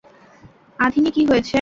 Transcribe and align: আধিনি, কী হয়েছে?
আধিনি, 0.79 1.09
কী 1.11 1.21
হয়েছে? 1.25 1.49